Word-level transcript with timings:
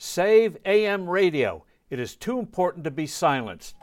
Save 0.00 0.56
AM 0.64 1.10
radio. 1.10 1.64
It 1.90 1.98
is 1.98 2.14
too 2.14 2.38
important 2.38 2.84
to 2.84 2.90
be 2.92 3.08
silenced. 3.08 3.74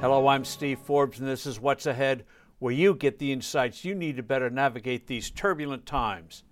Hello, 0.00 0.26
I'm 0.26 0.42
Steve 0.46 0.78
Forbes, 0.78 1.20
and 1.20 1.28
this 1.28 1.44
is 1.44 1.60
What's 1.60 1.84
Ahead, 1.84 2.24
where 2.60 2.72
you 2.72 2.94
get 2.94 3.18
the 3.18 3.30
insights 3.30 3.84
you 3.84 3.94
need 3.94 4.16
to 4.16 4.22
better 4.22 4.48
navigate 4.48 5.06
these 5.06 5.30
turbulent 5.30 5.84
times. 5.84 6.44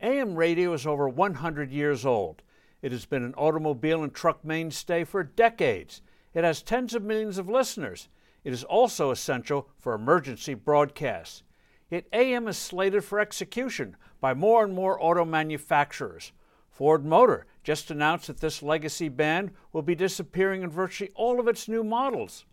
AM 0.00 0.36
radio 0.36 0.72
is 0.74 0.86
over 0.86 1.08
100 1.08 1.72
years 1.72 2.06
old. 2.06 2.40
It 2.82 2.92
has 2.92 3.04
been 3.04 3.24
an 3.24 3.34
automobile 3.34 4.04
and 4.04 4.14
truck 4.14 4.44
mainstay 4.44 5.02
for 5.02 5.24
decades. 5.24 6.02
It 6.34 6.44
has 6.44 6.62
tens 6.62 6.94
of 6.94 7.02
millions 7.02 7.36
of 7.36 7.48
listeners. 7.48 8.08
It 8.44 8.52
is 8.52 8.62
also 8.62 9.10
essential 9.10 9.70
for 9.76 9.92
emergency 9.92 10.54
broadcasts. 10.54 11.42
Yet 11.90 12.06
AM 12.12 12.48
is 12.48 12.58
slated 12.58 13.04
for 13.04 13.20
execution 13.20 13.96
by 14.20 14.34
more 14.34 14.64
and 14.64 14.74
more 14.74 15.02
auto 15.02 15.24
manufacturers. 15.24 16.32
Ford 16.68 17.04
Motor 17.04 17.46
just 17.62 17.90
announced 17.90 18.26
that 18.26 18.40
this 18.40 18.62
legacy 18.62 19.08
band 19.08 19.52
will 19.72 19.82
be 19.82 19.94
disappearing 19.94 20.62
in 20.62 20.70
virtually 20.70 21.10
all 21.14 21.38
of 21.38 21.48
its 21.48 21.68
new 21.68 21.84
models. 21.84 22.44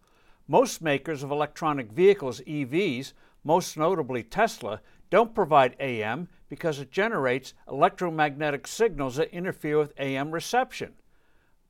Most 0.48 0.82
makers 0.82 1.24
of 1.24 1.32
electronic 1.32 1.92
vehicles, 1.92 2.42
EVs, 2.42 3.14
most 3.44 3.76
notably 3.76 4.24
Tesla, 4.24 4.82
don't 5.10 5.36
provide 5.36 5.76
AM 5.80 6.28
because 6.48 6.80
it 6.80 6.92
generates 6.92 7.54
electromagnetic 7.68 8.68
signals 8.68 9.16
that 9.16 9.34
interfere 9.34 9.80
with 9.80 9.94
AM 9.98 10.32
reception. 10.32 10.94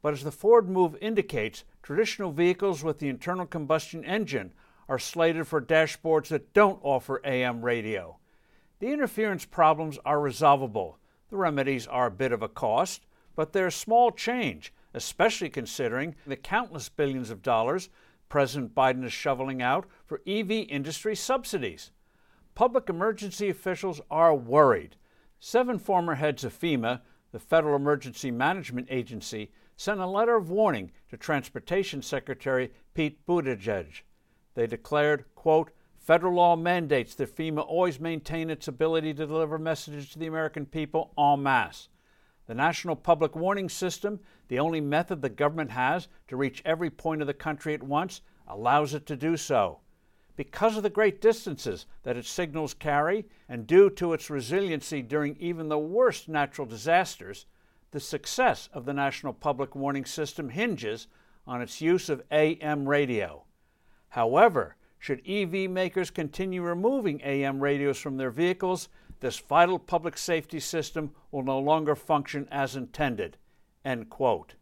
But 0.02 0.14
as 0.14 0.23
the 0.23 0.31
Ford 0.31 0.70
move 0.70 0.98
indicates, 1.02 1.64
traditional 1.81 2.31
vehicles 2.31 2.84
with 2.84 3.00
the 3.00 3.09
internal 3.09 3.45
combustion 3.45 4.03
engine 4.03 4.53
are 4.88 5.00
slated 5.00 5.48
for 5.48 5.62
dashboards 5.62 6.28
that 6.28 6.54
don't 6.54 6.80
offer 6.84 7.22
AM 7.23 7.64
radio. 7.64 8.18
The 8.80 8.92
interference 8.92 9.46
problems 9.46 9.98
are 10.06 10.20
resolvable. 10.20 10.98
The 11.30 11.38
remedies 11.38 11.88
are 11.88 12.08
a 12.08 12.12
bit 12.12 12.32
of 12.32 12.42
a 12.42 12.50
cost, 12.50 13.06
but 13.36 13.54
they're 13.54 13.72
small 13.72 14.12
change, 14.12 14.73
especially 14.94 15.50
considering 15.50 16.16
the 16.28 16.36
countless 16.36 16.90
billions 16.90 17.30
of 17.30 17.42
dollars 17.42 17.90
President 18.30 18.73
Biden 18.73 19.06
is 19.06 19.14
shoveling 19.14 19.62
out 19.62 19.86
for 20.06 20.22
EV 20.25 20.50
industry 20.52 21.16
subsidies. 21.16 21.92
Public 22.56 22.90
emergency 22.90 23.47
officials 23.47 24.02
are 24.09 24.34
worried. 24.34 24.95
Seven 25.40 25.78
former 25.78 26.16
heads 26.16 26.44
of 26.44 26.59
FEMA, 26.59 27.02
the 27.31 27.40
Federal 27.40 27.75
Emergency 27.75 28.31
Management 28.31 28.88
Agency, 28.90 29.52
sent 29.75 30.00
a 30.00 30.08
letter 30.08 30.36
of 30.36 30.50
warning 30.50 30.92
to 31.09 31.18
Transportation 31.18 32.02
Secretary 32.02 32.72
Pete 32.94 33.25
Buttigieg. 33.25 34.02
They 34.56 34.68
declared, 34.68 35.26
quote, 35.36 35.72
Federal 35.98 36.34
law 36.34 36.58
mandates 36.58 37.16
that 37.16 37.34
FEMA 37.34 37.66
always 37.66 38.00
maintain 38.00 38.50
its 38.50 38.68
ability 38.68 39.14
to 39.14 39.26
deliver 39.26 39.58
messages 39.58 40.09
to 40.09 40.20
the 40.20 40.28
American 40.28 40.66
people 40.66 41.14
en 41.18 41.42
masse. 41.42 41.88
The 42.46 42.54
National 42.54 42.98
Public 42.98 43.38
Warning 43.38 43.70
System, 43.70 44.20
the 44.50 44.59
only 44.59 44.81
method 44.81 45.22
the 45.22 45.30
government 45.30 45.72
has 45.72 46.09
to 46.28 46.36
reach 46.36 46.62
every 46.66 46.90
point 46.90 47.22
of 47.22 47.28
the 47.28 47.34
country 47.34 47.74
at 47.74 47.81
once, 47.81 48.20
allows 48.50 48.94
it 48.94 49.06
to 49.06 49.16
do 49.16 49.38
so. 49.38 49.80
Because 50.36 50.76
of 50.76 50.84
the 50.84 50.90
great 50.90 51.22
distances 51.22 51.86
that 52.04 52.18
its 52.18 52.30
signals 52.30 52.74
carry, 52.74 53.26
and 53.48 53.66
due 53.66 53.90
to 53.92 54.12
its 54.12 54.30
resiliency 54.30 55.02
during 55.02 55.38
even 55.38 55.70
the 55.70 55.80
worst 55.80 56.28
natural 56.28 56.68
disasters, 56.68 57.46
the 57.92 58.00
success 58.02 58.68
of 58.74 58.84
the 58.84 58.94
National 58.94 59.31
Public 59.31 59.74
Warning 59.74 60.04
System 60.04 60.50
hinges 60.50 61.08
on 61.48 61.62
its 61.62 61.80
use 61.80 62.09
of 62.09 62.24
AM 62.30 62.90
radio. 62.90 63.46
However, 64.14 64.75
should 65.00 65.28
EV 65.28 65.72
makers 65.72 66.11
continue 66.11 66.61
removing 66.61 67.19
AM 67.23 67.59
radios 67.59 67.97
from 67.97 68.17
their 68.17 68.30
vehicles, 68.30 68.88
this 69.22 69.39
vital 69.39 69.80
public 69.80 70.19
safety 70.19 70.59
system 70.59 71.16
will 71.31 71.42
no 71.42 71.58
longer 71.58 71.95
function 71.95 72.47
as 72.52 72.75
intended. 72.75 73.38
End 73.84 74.11
quote. 74.11 74.53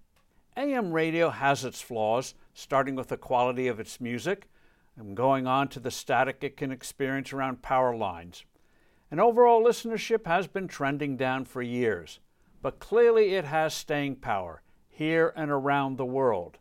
AM 0.55 0.93
radio 0.93 1.31
has 1.31 1.65
its 1.65 1.81
flaws, 1.81 2.33
starting 2.53 2.95
with 2.95 3.09
the 3.09 3.17
quality 3.17 3.67
of 3.67 3.77
its 3.77 3.99
music 3.99 4.47
and 4.95 5.17
going 5.17 5.47
on 5.47 5.67
to 5.67 5.81
the 5.81 5.91
static 5.91 6.37
it 6.45 6.55
can 6.55 6.71
experience 6.71 7.33
around 7.33 7.61
power 7.61 7.93
lines. 7.93 8.45
And 9.11 9.19
overall 9.19 9.61
listenership 9.61 10.25
has 10.27 10.47
been 10.47 10.69
trending 10.69 11.17
down 11.17 11.43
for 11.43 11.61
years, 11.61 12.21
but 12.61 12.79
clearly 12.79 13.35
it 13.35 13.43
has 13.43 13.73
staying 13.73 14.15
power 14.15 14.61
here 14.87 15.33
and 15.35 15.51
around 15.51 15.97
the 15.97 16.05
world, 16.05 16.57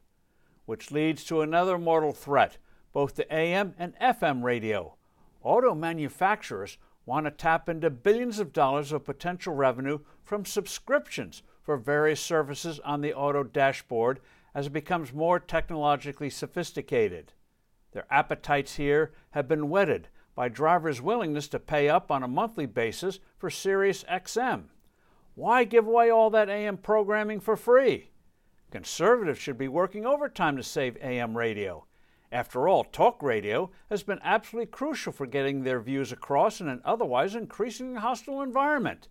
which 0.66 0.90
leads 0.90 1.22
to 1.26 1.40
another 1.42 1.78
mortal 1.78 2.10
threat 2.10 2.58
both 2.92 3.14
to 3.14 3.34
AM 3.34 3.74
and 3.78 3.94
FM 4.00 4.42
radio. 4.42 4.96
Auto 5.42 5.74
manufacturers 5.74 6.78
want 7.06 7.26
to 7.26 7.30
tap 7.30 7.68
into 7.68 7.90
billions 7.90 8.38
of 8.38 8.52
dollars 8.52 8.92
of 8.92 9.04
potential 9.04 9.54
revenue 9.54 9.98
from 10.22 10.44
subscriptions 10.44 11.42
for 11.62 11.76
various 11.76 12.20
services 12.20 12.78
on 12.80 13.00
the 13.00 13.14
auto 13.14 13.42
dashboard 13.42 14.20
as 14.54 14.66
it 14.66 14.72
becomes 14.72 15.12
more 15.12 15.38
technologically 15.38 16.30
sophisticated. 16.30 17.32
Their 17.92 18.06
appetites 18.10 18.76
here 18.76 19.12
have 19.30 19.48
been 19.48 19.68
whetted 19.68 20.08
by 20.34 20.48
drivers' 20.48 21.02
willingness 21.02 21.48
to 21.48 21.58
pay 21.58 21.88
up 21.88 22.10
on 22.10 22.22
a 22.22 22.28
monthly 22.28 22.66
basis 22.66 23.18
for 23.38 23.50
Sirius 23.50 24.04
XM. 24.04 24.64
Why 25.34 25.64
give 25.64 25.86
away 25.86 26.10
all 26.10 26.30
that 26.30 26.48
AM 26.48 26.76
programming 26.76 27.40
for 27.40 27.56
free? 27.56 28.10
Conservatives 28.70 29.38
should 29.38 29.58
be 29.58 29.68
working 29.68 30.06
overtime 30.06 30.56
to 30.56 30.62
save 30.62 30.96
AM 30.98 31.36
radio. 31.36 31.86
After 32.32 32.68
all, 32.68 32.84
talk 32.84 33.22
radio 33.22 33.70
has 33.88 34.04
been 34.04 34.20
absolutely 34.22 34.70
crucial 34.70 35.12
for 35.12 35.26
getting 35.26 35.64
their 35.64 35.80
views 35.80 36.12
across 36.12 36.60
in 36.60 36.68
an 36.68 36.80
otherwise 36.84 37.34
increasingly 37.34 38.00
hostile 38.00 38.40
environment. 38.40 39.08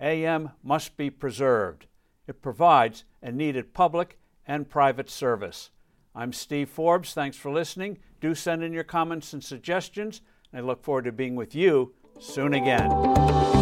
AM 0.00 0.50
must 0.64 0.96
be 0.96 1.08
preserved. 1.08 1.86
It 2.26 2.42
provides 2.42 3.04
a 3.22 3.30
needed 3.30 3.72
public 3.72 4.18
and 4.46 4.68
private 4.68 5.08
service. 5.08 5.70
I'm 6.12 6.32
Steve 6.32 6.68
Forbes. 6.68 7.14
Thanks 7.14 7.36
for 7.36 7.52
listening. 7.52 7.98
Do 8.20 8.34
send 8.34 8.64
in 8.64 8.72
your 8.72 8.84
comments 8.84 9.32
and 9.32 9.44
suggestions. 9.44 10.20
I 10.52 10.60
look 10.60 10.82
forward 10.82 11.04
to 11.04 11.12
being 11.12 11.36
with 11.36 11.54
you 11.54 11.94
soon 12.18 12.52
again. 12.52 13.55